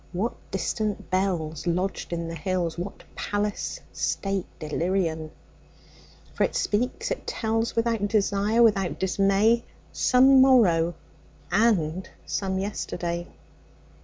What 0.13 0.33
distant 0.49 1.11
bellsLodged 1.11 2.11
in 2.11 2.27
the 2.27 2.33
hills, 2.33 2.75
what 2.75 3.03
palace 3.13 3.79
stateIllyrian! 3.93 5.29
For 6.33 6.43
it 6.43 6.55
speaks, 6.55 7.11
it 7.11 7.27
tells, 7.27 7.75
Without 7.75 8.07
desire, 8.07 8.63
without 8.63 8.97
dismay, 8.99 9.63
Some 9.91 10.41
morrow 10.41 10.95
and 11.51 12.09
some 12.25 12.57
yesterday. 12.57 13.27